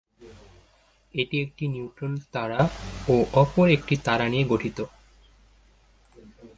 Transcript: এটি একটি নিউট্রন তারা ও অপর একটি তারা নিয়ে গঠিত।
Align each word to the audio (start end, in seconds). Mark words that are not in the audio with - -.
এটি 1.13 1.35
একটি 1.41 1.63
নিউট্রন 1.67 2.13
তারা 2.31 2.59
ও 3.07 3.15
অপর 3.33 3.65
একটি 3.69 3.95
তারা 3.97 4.25
নিয়ে 4.29 4.45
গঠিত। 4.45 4.79